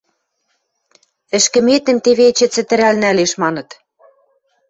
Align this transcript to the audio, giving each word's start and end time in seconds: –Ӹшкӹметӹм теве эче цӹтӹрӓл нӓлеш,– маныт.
–Ӹшкӹметӹм 1.37 1.97
теве 2.05 2.25
эче 2.31 2.47
цӹтӹрӓл 2.53 2.95
нӓлеш,– 3.03 3.31
маныт. 3.41 3.69